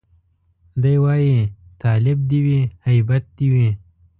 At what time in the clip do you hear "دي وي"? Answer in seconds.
2.29-2.61, 3.37-3.69